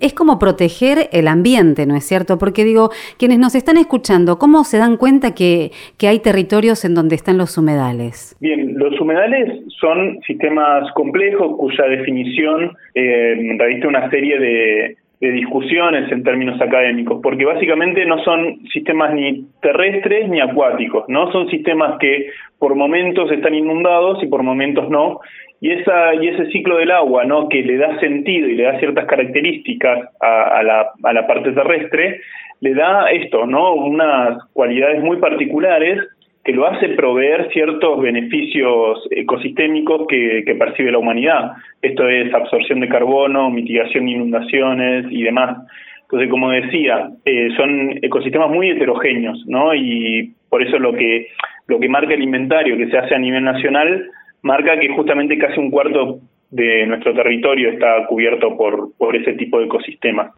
Es 0.00 0.12
como 0.12 0.40
proteger 0.40 1.08
el 1.12 1.28
ambiente, 1.28 1.86
¿no 1.86 1.94
es 1.94 2.04
cierto? 2.04 2.36
Porque 2.36 2.64
digo, 2.64 2.90
quienes 3.16 3.38
nos 3.38 3.54
están 3.54 3.76
escuchando, 3.76 4.40
¿cómo 4.40 4.64
se 4.64 4.78
dan 4.78 4.96
cuenta 4.96 5.36
que, 5.36 5.70
que 5.98 6.08
hay 6.08 6.18
territorios 6.18 6.84
en 6.84 6.96
donde 6.96 7.14
están 7.14 7.38
los 7.38 7.56
humedales? 7.56 8.36
Bien, 8.40 8.76
Los 8.76 9.00
humedales 9.00 9.62
son 9.80 10.18
sistemas 10.26 10.90
complejos 10.94 11.56
cuya 11.58 11.84
definición 11.84 12.72
eh, 12.96 13.56
reviste 13.56 13.86
una 13.86 14.10
serie 14.10 14.36
de, 14.40 14.96
de 15.20 15.30
discusiones 15.30 16.12
en 16.12 16.22
términos 16.22 16.60
académicos, 16.60 17.20
porque 17.22 17.46
básicamente 17.46 18.04
no 18.04 18.22
son 18.22 18.60
sistemas 18.72 19.14
ni 19.14 19.46
terrestres 19.62 20.28
ni 20.28 20.40
acuáticos, 20.40 21.08
¿no? 21.08 21.32
Son 21.32 21.48
sistemas 21.48 21.98
que 21.98 22.30
por 22.58 22.74
momentos 22.74 23.30
están 23.32 23.54
inundados 23.54 24.22
y 24.22 24.26
por 24.26 24.42
momentos 24.42 24.90
no, 24.90 25.20
y 25.60 25.70
esa 25.70 26.14
y 26.14 26.28
ese 26.28 26.50
ciclo 26.50 26.76
del 26.76 26.90
agua, 26.90 27.24
¿no? 27.24 27.48
Que 27.48 27.62
le 27.62 27.78
da 27.78 27.98
sentido 27.98 28.46
y 28.48 28.56
le 28.56 28.64
da 28.64 28.78
ciertas 28.78 29.06
características 29.06 30.10
a, 30.20 30.62
la, 30.62 30.90
a 31.02 31.12
la 31.14 31.26
parte 31.26 31.52
terrestre, 31.52 32.20
le 32.60 32.74
da 32.74 33.10
esto, 33.10 33.46
¿no? 33.46 33.74
Unas 33.74 34.38
cualidades 34.52 35.02
muy 35.02 35.16
particulares 35.16 35.98
que 36.46 36.52
lo 36.52 36.64
hace 36.64 36.90
proveer 36.90 37.48
ciertos 37.52 38.00
beneficios 38.00 39.00
ecosistémicos 39.10 40.06
que, 40.06 40.54
percibe 40.56 40.92
la 40.92 40.98
humanidad. 40.98 41.54
Esto 41.82 42.08
es 42.08 42.32
absorción 42.32 42.78
de 42.78 42.88
carbono, 42.88 43.50
mitigación 43.50 44.06
de 44.06 44.12
inundaciones 44.12 45.06
y 45.10 45.24
demás. 45.24 45.66
Entonces, 46.02 46.30
como 46.30 46.52
decía, 46.52 47.10
eh, 47.24 47.48
son 47.56 47.98
ecosistemas 48.00 48.48
muy 48.48 48.70
heterogéneos, 48.70 49.44
¿no? 49.48 49.74
Y 49.74 50.34
por 50.48 50.62
eso 50.62 50.78
lo 50.78 50.92
que 50.92 51.26
lo 51.66 51.80
que 51.80 51.88
marca 51.88 52.14
el 52.14 52.22
inventario 52.22 52.76
que 52.76 52.90
se 52.90 52.96
hace 52.96 53.16
a 53.16 53.18
nivel 53.18 53.42
nacional 53.42 54.08
marca 54.42 54.78
que 54.78 54.88
justamente 54.90 55.36
casi 55.38 55.58
un 55.58 55.72
cuarto 55.72 56.20
de 56.52 56.86
nuestro 56.86 57.12
territorio 57.12 57.70
está 57.70 58.06
cubierto 58.06 58.56
por, 58.56 58.92
por 58.96 59.16
ese 59.16 59.32
tipo 59.32 59.58
de 59.58 59.64
ecosistemas. 59.64 60.30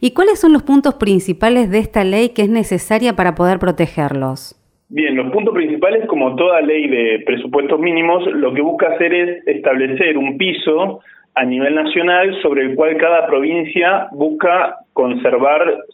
¿Y 0.00 0.12
cuáles 0.12 0.40
son 0.40 0.54
los 0.54 0.62
puntos 0.62 0.94
principales 0.94 1.70
de 1.70 1.78
esta 1.78 2.04
ley 2.04 2.30
que 2.30 2.42
es 2.42 2.48
necesaria 2.48 3.12
para 3.12 3.34
poder 3.34 3.58
protegerlos? 3.58 4.59
Bien, 4.92 5.14
los 5.14 5.30
puntos 5.30 5.54
principales, 5.54 6.04
como 6.06 6.34
toda 6.34 6.60
ley 6.62 6.88
de 6.88 7.22
presupuestos 7.24 7.78
mínimos, 7.78 8.26
lo 8.26 8.52
que 8.52 8.60
busca 8.60 8.88
hacer 8.88 9.14
es 9.14 9.46
establecer 9.46 10.18
un 10.18 10.36
piso 10.36 10.98
a 11.36 11.44
nivel 11.44 11.76
nacional 11.76 12.36
sobre 12.42 12.62
el 12.62 12.74
cual 12.74 12.96
cada 12.96 13.24
provincia 13.28 14.08
busca 14.10 14.78
conservar 14.92 15.84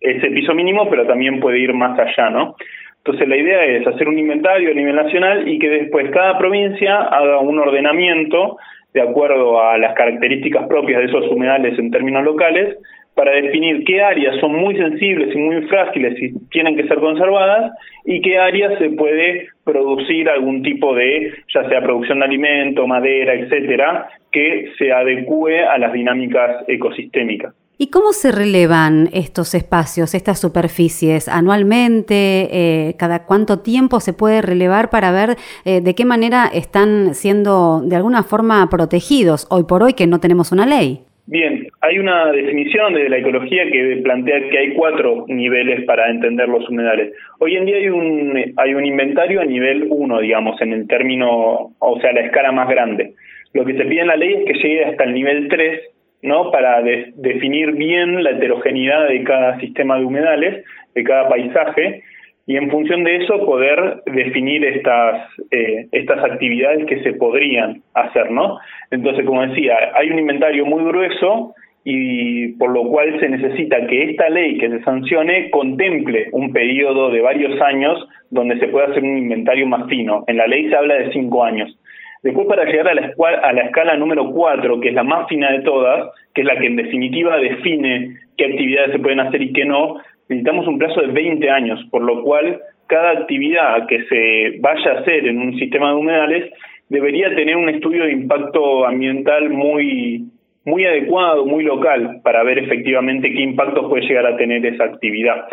ese 0.00 0.30
piso 0.30 0.54
mínimo, 0.54 0.90
pero 0.90 1.06
también 1.06 1.38
puede 1.38 1.60
ir 1.60 1.72
más 1.72 1.96
allá, 1.96 2.30
¿no? 2.30 2.56
Entonces 2.98 3.28
la 3.28 3.36
idea 3.36 3.64
es 3.64 3.86
hacer 3.86 4.08
un 4.08 4.18
inventario 4.18 4.72
a 4.72 4.74
nivel 4.74 4.96
nacional 4.96 5.46
y 5.46 5.60
que 5.60 5.70
después 5.70 6.10
cada 6.10 6.36
provincia 6.36 6.96
haga 6.96 7.38
un 7.38 7.60
ordenamiento 7.60 8.56
de 8.92 9.02
acuerdo 9.02 9.62
a 9.62 9.78
las 9.78 9.94
características 9.94 10.66
propias 10.66 10.98
de 10.98 11.06
esos 11.06 11.28
humedales 11.28 11.78
en 11.78 11.92
términos 11.92 12.24
locales 12.24 12.76
para 13.14 13.32
definir 13.32 13.84
qué 13.84 14.02
áreas 14.02 14.36
son 14.40 14.54
muy 14.54 14.76
sensibles 14.76 15.34
y 15.34 15.38
muy 15.38 15.62
frágiles 15.66 16.20
y 16.22 16.32
tienen 16.50 16.76
que 16.76 16.86
ser 16.88 16.98
conservadas 16.98 17.72
y 18.04 18.20
qué 18.22 18.38
áreas 18.38 18.78
se 18.78 18.90
puede 18.90 19.48
producir 19.64 20.28
algún 20.28 20.62
tipo 20.62 20.94
de, 20.94 21.32
ya 21.52 21.68
sea 21.68 21.82
producción 21.82 22.20
de 22.20 22.24
alimento, 22.24 22.86
madera, 22.86 23.34
etcétera, 23.34 24.08
que 24.30 24.72
se 24.78 24.92
adecue 24.92 25.64
a 25.64 25.78
las 25.78 25.92
dinámicas 25.92 26.64
ecosistémicas. 26.68 27.54
¿Y 27.78 27.88
cómo 27.88 28.12
se 28.12 28.30
relevan 28.30 29.08
estos 29.12 29.54
espacios, 29.54 30.14
estas 30.14 30.40
superficies? 30.40 31.26
¿Anualmente? 31.28 32.48
Eh, 32.52 32.94
¿Cada 32.96 33.26
cuánto 33.26 33.58
tiempo 33.58 33.98
se 33.98 34.12
puede 34.12 34.40
relevar 34.40 34.88
para 34.88 35.10
ver 35.10 35.36
eh, 35.64 35.80
de 35.80 35.94
qué 35.94 36.04
manera 36.04 36.46
están 36.46 37.14
siendo 37.14 37.80
de 37.84 37.96
alguna 37.96 38.22
forma 38.22 38.68
protegidos 38.70 39.48
hoy 39.50 39.64
por 39.64 39.82
hoy 39.82 39.94
que 39.94 40.06
no 40.06 40.20
tenemos 40.20 40.52
una 40.52 40.64
ley? 40.64 41.00
Bien, 41.26 41.61
hay 41.84 41.98
una 41.98 42.30
definición 42.30 42.94
de 42.94 43.08
la 43.08 43.18
ecología 43.18 43.68
que 43.68 44.00
plantea 44.04 44.48
que 44.48 44.58
hay 44.58 44.72
cuatro 44.74 45.24
niveles 45.26 45.84
para 45.84 46.08
entender 46.10 46.48
los 46.48 46.68
humedales. 46.68 47.12
Hoy 47.40 47.56
en 47.56 47.66
día 47.66 47.76
hay 47.76 47.88
un, 47.88 48.54
hay 48.56 48.74
un 48.74 48.86
inventario 48.86 49.40
a 49.40 49.44
nivel 49.44 49.88
uno, 49.90 50.20
digamos, 50.20 50.62
en 50.62 50.72
el 50.74 50.86
término, 50.86 51.72
o 51.76 52.00
sea, 52.00 52.12
la 52.12 52.20
escala 52.20 52.52
más 52.52 52.68
grande. 52.68 53.14
Lo 53.52 53.64
que 53.64 53.76
se 53.76 53.84
pide 53.84 54.02
en 54.02 54.06
la 54.06 54.16
ley 54.16 54.32
es 54.32 54.44
que 54.44 54.68
llegue 54.68 54.84
hasta 54.84 55.02
el 55.02 55.12
nivel 55.12 55.48
3, 55.48 55.80
¿no? 56.22 56.52
Para 56.52 56.82
definir 56.82 57.72
bien 57.72 58.22
la 58.22 58.30
heterogeneidad 58.30 59.08
de 59.08 59.24
cada 59.24 59.58
sistema 59.58 59.98
de 59.98 60.04
humedales, 60.04 60.64
de 60.94 61.02
cada 61.02 61.28
paisaje, 61.28 62.04
y 62.46 62.56
en 62.56 62.70
función 62.70 63.02
de 63.02 63.16
eso 63.16 63.44
poder 63.44 64.02
definir 64.06 64.64
estas 64.64 65.28
eh, 65.50 65.86
estas 65.90 66.24
actividades 66.24 66.86
que 66.86 67.02
se 67.02 67.14
podrían 67.14 67.82
hacer, 67.94 68.30
¿no? 68.30 68.58
Entonces, 68.92 69.24
como 69.26 69.44
decía, 69.46 69.74
hay 69.94 70.10
un 70.10 70.20
inventario 70.20 70.64
muy 70.64 70.84
grueso 70.84 71.54
y 71.84 72.48
por 72.58 72.70
lo 72.70 72.84
cual 72.84 73.18
se 73.18 73.28
necesita 73.28 73.86
que 73.86 74.10
esta 74.10 74.28
ley 74.28 74.58
que 74.58 74.68
se 74.68 74.82
sancione 74.82 75.50
contemple 75.50 76.28
un 76.32 76.52
periodo 76.52 77.10
de 77.10 77.20
varios 77.20 77.60
años 77.60 78.08
donde 78.30 78.58
se 78.58 78.68
pueda 78.68 78.86
hacer 78.86 79.02
un 79.02 79.18
inventario 79.18 79.66
más 79.66 79.88
fino. 79.88 80.24
En 80.28 80.36
la 80.36 80.46
ley 80.46 80.68
se 80.68 80.76
habla 80.76 80.94
de 80.94 81.12
cinco 81.12 81.44
años. 81.44 81.76
Después, 82.22 82.46
para 82.46 82.64
llegar 82.64 82.88
a 82.88 82.94
la, 82.94 83.12
a 83.42 83.52
la 83.52 83.62
escala 83.62 83.96
número 83.96 84.30
cuatro, 84.30 84.78
que 84.78 84.90
es 84.90 84.94
la 84.94 85.02
más 85.02 85.26
fina 85.28 85.50
de 85.50 85.62
todas, 85.62 86.08
que 86.32 86.42
es 86.42 86.46
la 86.46 86.56
que 86.56 86.66
en 86.66 86.76
definitiva 86.76 87.36
define 87.38 88.16
qué 88.36 88.44
actividades 88.44 88.92
se 88.92 89.00
pueden 89.00 89.18
hacer 89.18 89.42
y 89.42 89.52
qué 89.52 89.64
no, 89.64 89.96
necesitamos 90.28 90.68
un 90.68 90.78
plazo 90.78 91.00
de 91.00 91.08
20 91.08 91.50
años, 91.50 91.84
por 91.90 92.02
lo 92.02 92.22
cual 92.22 92.60
cada 92.86 93.10
actividad 93.10 93.86
que 93.88 94.04
se 94.04 94.58
vaya 94.60 94.92
a 94.92 95.00
hacer 95.00 95.26
en 95.26 95.38
un 95.38 95.58
sistema 95.58 95.88
de 95.88 95.96
humedales 95.96 96.52
debería 96.88 97.34
tener 97.34 97.56
un 97.56 97.68
estudio 97.68 98.04
de 98.04 98.12
impacto 98.12 98.86
ambiental 98.86 99.50
muy 99.50 100.26
muy 100.64 100.84
adecuado, 100.84 101.44
muy 101.44 101.64
local, 101.64 102.20
para 102.22 102.42
ver 102.42 102.58
efectivamente 102.58 103.32
qué 103.32 103.42
impactos 103.42 103.88
puede 103.88 104.06
llegar 104.06 104.26
a 104.26 104.36
tener 104.36 104.64
esa 104.64 104.84
actividad. 104.84 105.46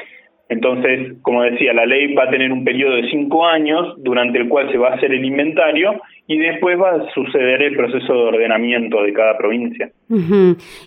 Entonces, 0.50 1.14
como 1.22 1.44
decía, 1.44 1.74
la 1.74 1.86
ley 1.86 2.12
va 2.16 2.24
a 2.24 2.30
tener 2.32 2.52
un 2.52 2.64
periodo 2.64 2.96
de 2.96 3.08
cinco 3.12 3.46
años 3.46 3.94
durante 3.98 4.40
el 4.40 4.50
cual 4.50 4.72
se 4.72 4.80
va 4.80 4.90
a 4.90 4.96
hacer 4.96 5.14
el 5.14 5.24
inventario 5.24 6.02
y 6.26 6.40
después 6.40 6.76
va 6.80 6.90
a 6.90 7.12
suceder 7.12 7.62
el 7.62 7.76
proceso 7.76 8.12
de 8.12 8.20
ordenamiento 8.20 9.04
de 9.04 9.14
cada 9.14 9.38
provincia. 9.38 9.92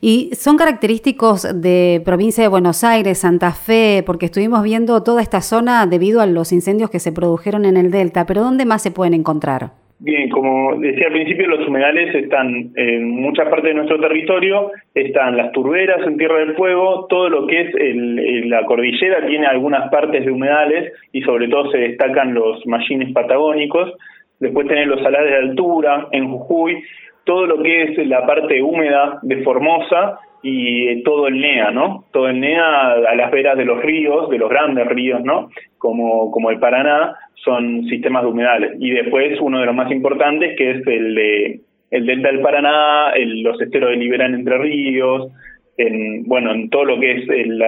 Y 0.01 0.31
son 0.33 0.57
característicos 0.57 1.63
de 1.63 2.03
provincia 2.05 2.43
de 2.43 2.49
Buenos 2.49 2.83
Aires, 2.83 3.19
Santa 3.19 3.53
Fe, 3.53 4.03
porque 4.05 4.27
estuvimos 4.27 4.65
viendo 4.65 5.05
toda 5.05 5.23
esta 5.23 5.41
zona 5.41 5.87
debido 5.87 6.21
a 6.21 6.27
los 6.27 6.53
incendios 6.53 6.91
que 6.91 6.99
se 6.99 7.13
produjeron 7.13 7.65
en 7.65 7.77
el 7.77 7.93
Delta, 7.93 8.27
pero 8.27 8.43
¿dónde 8.43 8.65
más 8.65 8.83
se 8.83 8.91
pueden 8.91 9.15
encontrar? 9.15 9.82
Bien, 10.05 10.29
como 10.31 10.81
decía 10.81 11.07
al 11.07 11.13
principio, 11.13 11.47
los 11.47 11.65
humedales 11.69 12.13
están 12.13 12.73
en 12.75 13.09
muchas 13.09 13.49
partes 13.49 13.67
de 13.67 13.75
nuestro 13.75 14.01
territorio, 14.01 14.73
están 14.93 15.37
las 15.37 15.53
turberas 15.53 16.05
en 16.05 16.17
Tierra 16.17 16.41
del 16.41 16.57
Fuego, 16.57 17.07
todo 17.09 17.29
lo 17.29 17.47
que 17.47 17.61
es 17.61 17.75
el, 17.77 18.51
la 18.51 18.65
cordillera 18.65 19.25
tiene 19.25 19.47
algunas 19.47 19.89
partes 19.93 20.25
de 20.25 20.33
humedales 20.33 20.93
y 21.13 21.23
sobre 21.23 21.47
todo 21.47 21.71
se 21.71 21.79
destacan 21.79 22.35
los 22.35 22.67
mallines 22.67 23.13
patagónicos, 23.13 23.93
después 24.41 24.67
tenés 24.67 24.89
los 24.89 25.01
salares 25.03 25.31
de 25.31 25.37
altura 25.37 26.09
en 26.11 26.29
Jujuy, 26.31 26.83
todo 27.25 27.47
lo 27.47 27.63
que 27.63 27.85
es 27.85 28.07
la 28.07 28.27
parte 28.27 28.63
húmeda 28.63 29.19
de 29.23 29.43
Formosa 29.43 30.19
y 30.43 31.03
todo 31.03 31.29
el 31.29 31.41
NEA, 31.41 31.71
¿no? 31.71 32.05
Todo 32.13 32.29
el 32.29 32.41
NEA 32.41 32.93
a 33.09 33.15
las 33.15 33.31
veras 33.31 33.57
de 33.57 33.65
los 33.65 33.81
ríos, 33.81 34.29
de 34.29 34.39
los 34.39 34.51
grandes 34.51 34.87
ríos, 34.89 35.23
¿no? 35.23 35.51
Como, 35.79 36.31
como 36.31 36.51
el 36.51 36.59
Paraná, 36.59 37.15
son 37.45 37.85
sistemas 37.85 38.23
de 38.23 38.29
humedales. 38.29 38.73
Y 38.81 38.91
después 38.91 39.41
uno 39.41 39.61
de 39.61 39.67
los 39.67 39.75
más 39.75 39.91
importantes 39.93 40.57
que 40.57 40.71
es 40.71 40.87
el 40.87 41.15
de 41.15 41.61
el 41.91 42.07
delta 42.07 42.29
del 42.29 42.41
Paraná, 42.41 43.11
el, 43.15 43.43
los 43.43 43.61
esteros 43.61 43.91
de 43.91 43.97
Liberán 43.97 44.35
Entre 44.35 44.57
Ríos, 44.57 45.31
en, 45.77 46.25
bueno, 46.25 46.53
en 46.53 46.71
todo 46.71 46.87
lo 46.87 46.99
que 46.99 47.13
es 47.13 47.29
el, 47.29 47.63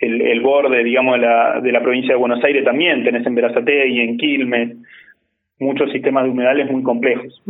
el, 0.00 0.40
borde, 0.42 0.84
digamos, 0.84 1.18
de 1.18 1.26
la, 1.26 1.60
de 1.60 1.72
la 1.72 1.80
provincia 1.80 2.14
de 2.14 2.20
Buenos 2.20 2.44
Aires 2.44 2.64
también, 2.64 3.02
tenés 3.02 3.26
en 3.26 3.34
y 3.34 4.00
en 4.00 4.18
Quilmes, 4.18 4.76
muchos 5.58 5.90
sistemas 5.92 6.24
de 6.24 6.30
humedales 6.30 6.70
muy 6.70 6.82
complejos. 6.82 7.42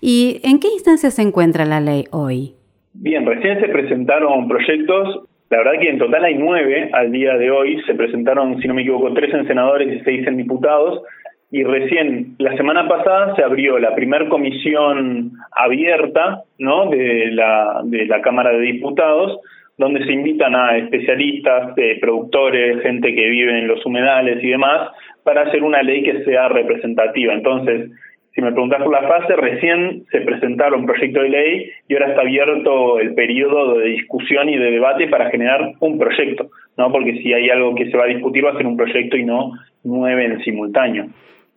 ¿Y 0.00 0.40
en 0.42 0.60
qué 0.60 0.68
instancia 0.74 1.10
se 1.10 1.22
encuentra 1.22 1.64
la 1.64 1.80
ley 1.80 2.04
hoy? 2.10 2.54
Bien, 2.92 3.26
recién 3.26 3.60
se 3.60 3.68
presentaron 3.68 4.46
proyectos 4.48 5.24
la 5.50 5.58
verdad 5.58 5.80
que 5.80 5.90
en 5.90 5.98
total 5.98 6.24
hay 6.24 6.34
nueve 6.34 6.90
al 6.92 7.12
día 7.12 7.36
de 7.36 7.50
hoy. 7.50 7.80
Se 7.86 7.94
presentaron, 7.94 8.60
si 8.60 8.66
no 8.66 8.74
me 8.74 8.82
equivoco, 8.82 9.12
tres 9.12 9.32
en 9.34 9.46
senadores 9.46 10.00
y 10.00 10.00
seis 10.04 10.26
en 10.26 10.36
diputados. 10.36 11.02
Y 11.50 11.62
recién, 11.62 12.34
la 12.38 12.56
semana 12.56 12.88
pasada, 12.88 13.36
se 13.36 13.42
abrió 13.44 13.78
la 13.78 13.94
primera 13.94 14.28
comisión 14.28 15.32
abierta 15.52 16.42
¿no? 16.58 16.90
de, 16.90 17.30
la, 17.30 17.82
de 17.84 18.06
la 18.06 18.20
Cámara 18.22 18.50
de 18.50 18.60
Diputados, 18.60 19.38
donde 19.76 20.04
se 20.04 20.12
invitan 20.12 20.54
a 20.54 20.76
especialistas, 20.76 21.76
eh, 21.76 21.98
productores, 22.00 22.82
gente 22.82 23.14
que 23.14 23.28
vive 23.28 23.58
en 23.58 23.66
los 23.66 23.84
humedales 23.84 24.42
y 24.42 24.48
demás, 24.48 24.90
para 25.24 25.42
hacer 25.42 25.62
una 25.62 25.82
ley 25.82 26.02
que 26.02 26.24
sea 26.24 26.48
representativa. 26.48 27.32
Entonces, 27.32 27.90
si 28.34 28.42
me 28.42 28.50
preguntas 28.50 28.82
por 28.82 28.92
la 28.92 29.06
fase, 29.06 29.36
recién 29.36 30.04
se 30.10 30.20
presentaron 30.20 30.86
proyecto 30.86 31.22
de 31.22 31.28
ley 31.28 31.70
y 31.88 31.94
ahora 31.94 32.08
está 32.08 32.22
abierto 32.22 32.98
el 32.98 33.14
periodo 33.14 33.78
de 33.78 33.90
discusión 33.90 34.48
y 34.48 34.56
de 34.56 34.72
debate 34.72 35.06
para 35.06 35.30
generar 35.30 35.72
un 35.78 35.98
proyecto, 35.98 36.50
¿no? 36.76 36.90
Porque 36.90 37.22
si 37.22 37.32
hay 37.32 37.48
algo 37.50 37.76
que 37.76 37.90
se 37.90 37.96
va 37.96 38.04
a 38.04 38.08
discutir 38.08 38.44
va 38.44 38.50
a 38.50 38.56
ser 38.56 38.66
un 38.66 38.76
proyecto 38.76 39.16
y 39.16 39.24
no 39.24 39.52
nueve 39.84 40.24
en 40.24 40.42
simultáneo. 40.42 41.06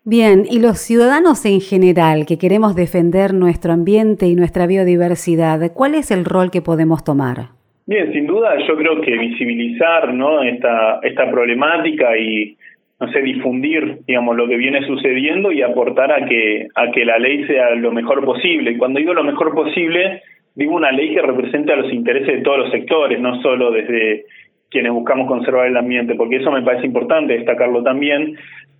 Bien, 0.03 0.43
y 0.49 0.59
los 0.61 0.77
ciudadanos 0.77 1.45
en 1.45 1.61
general 1.61 2.25
que 2.27 2.37
queremos 2.37 2.75
defender 2.75 3.33
nuestro 3.33 3.73
ambiente 3.73 4.27
y 4.27 4.35
nuestra 4.35 4.67
biodiversidad, 4.67 5.59
¿cuál 5.73 5.95
es 5.95 6.11
el 6.11 6.25
rol 6.25 6.51
que 6.51 6.61
podemos 6.61 7.03
tomar? 7.03 7.56
Bien, 7.87 8.11
sin 8.11 8.27
duda 8.27 8.53
yo 8.67 8.75
creo 8.75 8.99
que 8.99 9.17
visibilizar 9.17 10.13
¿no? 10.13 10.43
esta, 10.43 10.99
problemática 11.31 12.17
y 12.17 12.57
no 12.99 13.09
sé, 13.13 13.21
difundir, 13.21 13.99
digamos, 14.05 14.35
lo 14.35 14.45
que 14.45 14.57
viene 14.57 14.85
sucediendo 14.85 15.53
y 15.53 15.61
aportar 15.61 16.11
a 16.11 16.25
que, 16.25 16.67
a 16.75 16.91
que 16.91 17.05
la 17.05 17.17
ley 17.17 17.45
sea 17.45 17.75
lo 17.75 17.93
mejor 17.93 18.25
posible. 18.25 18.77
Cuando 18.77 18.99
digo 18.99 19.13
lo 19.13 19.23
mejor 19.23 19.55
posible, 19.55 20.21
digo 20.53 20.75
una 20.75 20.91
ley 20.91 21.13
que 21.13 21.21
represente 21.21 21.71
a 21.71 21.77
los 21.77 21.93
intereses 21.93 22.27
de 22.27 22.41
todos 22.41 22.57
los 22.57 22.71
sectores, 22.71 23.21
no 23.21 23.41
solo 23.41 23.71
desde 23.71 24.25
quienes 24.69 24.91
buscamos 24.91 25.29
conservar 25.29 25.67
el 25.67 25.77
ambiente, 25.77 26.15
porque 26.15 26.37
eso 26.37 26.51
me 26.51 26.63
parece 26.63 26.87
importante 26.87 27.37
destacarlo 27.37 27.83
también, 27.83 28.35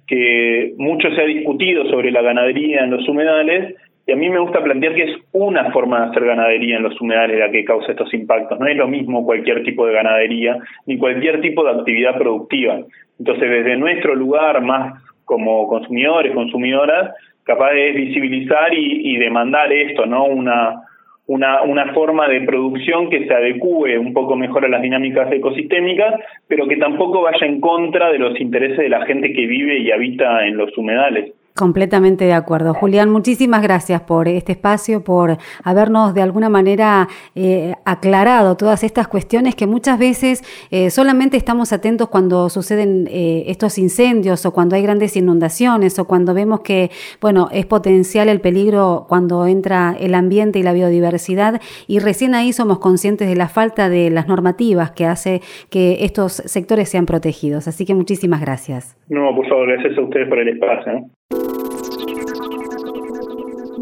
que 0.06 0.74
mucho 0.78 1.10
se 1.12 1.22
ha 1.22 1.26
discutido 1.26 1.86
sobre 1.90 2.12
la 2.12 2.22
ganadería 2.22 2.84
en 2.84 2.92
los 2.92 3.08
humedales, 3.08 3.76
y 4.08 4.14
a 4.14 4.16
mí 4.16 4.30
me 4.30 4.40
gusta 4.40 4.64
plantear 4.64 4.96
que 4.96 5.04
es 5.04 5.18
una 5.34 5.70
forma 5.72 6.00
de 6.00 6.06
hacer 6.12 6.26
ganadería 6.26 6.78
en 6.78 6.84
los 6.84 7.00
humedales 7.02 7.40
la 7.40 7.52
que 7.52 7.66
causa 7.66 7.92
estos 7.92 8.14
impactos. 8.14 8.58
No 8.58 8.66
es 8.66 8.78
lo 8.78 8.88
mismo 8.88 9.26
cualquier 9.26 9.64
tipo 9.64 9.86
de 9.86 9.94
ganadería 9.94 10.58
ni 10.86 10.98
cualquier 10.98 11.42
tipo 11.42 11.66
de 11.66 11.72
actividad 11.72 12.18
productiva. 12.18 12.80
Entonces, 13.20 13.50
desde 13.50 13.76
nuestro 13.76 14.16
lugar, 14.16 14.62
más 14.62 15.04
como 15.26 15.68
consumidores, 15.68 16.34
consumidoras, 16.34 17.16
capaz 17.44 17.72
de 17.72 17.92
visibilizar 17.92 18.74
y, 18.74 19.14
y 19.14 19.18
demandar 19.18 19.74
esto, 19.74 20.06
¿no? 20.06 20.24
Una, 20.24 20.84
una, 21.28 21.64
una 21.64 21.94
forma 21.94 22.30
de 22.30 22.42
producción 22.42 23.10
que 23.10 23.28
se 23.28 23.34
adecue 23.34 23.98
un 23.98 24.14
poco 24.14 24.38
mejor 24.38 24.64
a 24.64 24.70
las 24.70 24.82
dinámicas 24.82 25.30
ecosistémicas, 25.34 26.16
pero 26.48 26.66
que 26.66 26.78
tampoco 26.78 27.24
vaya 27.24 27.46
en 27.46 27.60
contra 27.60 28.10
de 28.12 28.20
los 28.20 28.40
intereses 28.40 28.78
de 28.78 28.90
la 28.90 29.06
gente 29.06 29.34
que 29.34 29.46
vive 29.46 29.80
y 29.80 29.92
habita 29.92 30.48
en 30.48 30.56
los 30.56 30.78
humedales. 30.78 31.34
Completamente 31.58 32.26
de 32.26 32.34
acuerdo. 32.34 32.76
Julián, 32.76 33.10
muchísimas 33.10 33.64
gracias 33.64 34.02
por 34.02 34.28
este 34.28 34.52
espacio, 34.52 35.04
por 35.04 35.38
habernos 35.64 36.14
de 36.14 36.22
alguna 36.22 36.50
manera 36.50 37.08
eh, 37.34 37.74
aclarado 37.84 38.56
todas 38.56 38.84
estas 38.84 39.08
cuestiones 39.08 39.56
que 39.56 39.66
muchas 39.66 39.98
veces 39.98 40.44
eh, 40.70 40.92
solamente 40.92 41.36
estamos 41.36 41.74
atentos 41.74 42.10
cuando 42.10 42.50
suceden 42.50 43.08
eh, 43.10 43.46
estos 43.48 43.80
incendios 43.80 44.46
o 44.46 44.54
cuando 44.54 44.76
hay 44.76 44.84
grandes 44.84 45.18
inundaciones 45.18 45.98
o 45.98 46.06
cuando 46.06 46.36
vemos 46.36 46.60
que, 46.60 46.92
bueno, 47.22 47.50
es 47.52 47.66
potencial 47.66 48.30
el 48.30 48.40
peligro 48.40 49.08
cuando 49.10 49.48
entra 49.48 49.96
el 50.00 50.14
ambiente 50.14 50.60
y 50.60 50.64
la 50.64 50.74
biodiversidad 50.74 51.60
y 51.88 51.98
recién 51.98 52.36
ahí 52.36 52.54
somos 52.54 52.78
conscientes 52.78 53.28
de 53.28 53.36
la 53.36 53.48
falta 53.48 53.90
de 53.90 54.12
las 54.12 54.28
normativas 54.28 54.92
que 54.92 55.06
hace 55.06 55.42
que 55.72 56.06
estos 56.06 56.34
sectores 56.34 56.88
sean 56.88 57.08
protegidos. 57.08 57.68
Así 57.68 57.84
que 57.84 57.96
muchísimas 57.96 58.42
gracias. 58.42 58.96
No, 59.10 59.36
por 59.36 59.50
favor, 59.50 59.68
gracias 59.68 59.98
a 59.98 60.02
ustedes 60.02 60.30
por 60.30 60.38
el 60.38 60.50
espacio. 60.50 61.17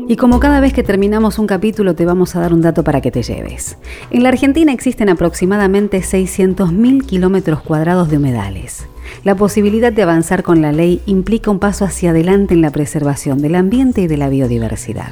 Y 0.08 0.18
como 0.18 0.40
cada 0.40 0.60
vez 0.60 0.72
que 0.72 0.84
terminamos 0.84 1.40
un 1.40 1.48
capítulo 1.48 1.96
te 1.96 2.06
vamos 2.06 2.36
a 2.36 2.40
dar 2.40 2.54
un 2.54 2.62
dato 2.62 2.84
para 2.84 3.02
que 3.02 3.10
te 3.10 3.24
lleves. 3.24 3.78
En 4.12 4.22
la 4.22 4.30
Argentina 4.30 4.72
existen 4.72 5.10
aproximadamente 5.10 6.00
600.000 6.00 7.06
kilómetros 7.06 7.62
cuadrados 7.62 8.10
de 8.10 8.18
humedales. 8.18 8.86
La 9.24 9.36
posibilidad 9.36 9.92
de 9.92 10.04
avanzar 10.04 10.44
con 10.44 10.62
la 10.62 10.72
ley 10.72 11.02
implica 11.08 11.50
un 11.50 11.58
paso 11.58 11.86
hacia 11.86 12.12
adelante 12.12 12.54
en 12.54 12.62
la 12.62 12.70
preservación 12.70 13.42
del 13.42 13.56
ambiente 13.56 14.02
y 14.02 14.08
de 14.08 14.18
la 14.18 14.30
biodiversidad. 14.30 15.12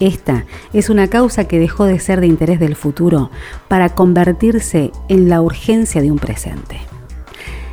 Esta 0.00 0.44
es 0.74 0.90
una 0.90 1.08
causa 1.08 1.44
que 1.44 1.58
dejó 1.58 1.84
de 1.84 1.98
ser 1.98 2.20
de 2.20 2.26
interés 2.26 2.60
del 2.60 2.76
futuro 2.76 3.30
para 3.68 3.90
convertirse 3.90 4.92
en 5.08 5.30
la 5.30 5.40
urgencia 5.40 6.02
de 6.02 6.10
un 6.10 6.18
presente. 6.18 6.89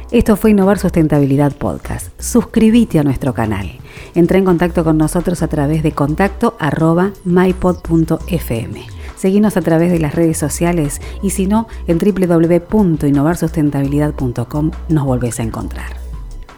Esto 0.10 0.38
fue 0.38 0.52
Innovar 0.52 0.80
Sustentabilidad 0.80 1.54
Podcast. 1.54 2.18
Suscríbete 2.18 2.98
a 2.98 3.04
nuestro 3.04 3.34
canal. 3.34 3.70
Entra 4.16 4.38
en 4.38 4.46
contacto 4.46 4.86
con 4.86 4.98
nosotros 4.98 5.44
a 5.44 5.50
través 5.50 5.84
de 5.84 5.92
contacto 5.92 6.56
arroba 6.60 7.12
mypod.fm. 7.26 8.86
Seguinos 9.18 9.58
a 9.58 9.62
través 9.62 9.92
de 9.92 10.00
las 10.00 10.16
redes 10.16 10.38
sociales 10.38 11.02
y 11.22 11.32
si 11.32 11.46
no, 11.46 11.68
en 11.88 12.00
www.innovarsustentabilidad.com 12.00 14.72
nos 14.88 15.06
volvés 15.06 15.42
a 15.42 15.44
encontrar. 15.44 15.98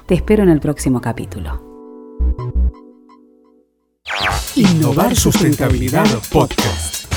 Te 0.05 0.13
espero 0.13 0.43
en 0.43 0.49
el 0.49 0.59
próximo 0.59 1.01
capítulo. 1.01 1.67
Innovar 4.55 5.15
Sustentabilidad 5.15 6.05
Podcast. 6.31 7.11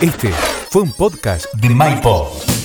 Este 0.00 0.30
fue 0.70 0.82
un 0.82 0.92
podcast 0.92 1.52
de 1.54 1.70
MyPod. 1.70 2.63